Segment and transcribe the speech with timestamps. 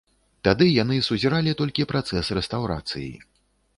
[0.47, 3.11] Тады яны сузіралі толькі працэс рэстаўрацыі.